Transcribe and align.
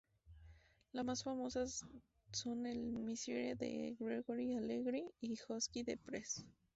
Las 0.93 1.05
más 1.05 1.23
famosas 1.23 1.85
son 2.31 2.65
el 2.65 2.79
Miserere 2.91 3.53
de 3.53 3.95
Gregorio 3.99 4.57
Allegri 4.57 5.05
y 5.19 5.35
Josquin 5.35 5.83
des 5.85 5.97
Prez. 5.99 6.43